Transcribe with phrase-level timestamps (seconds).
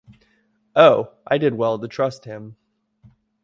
[0.75, 2.55] Oh, I did well to trust him.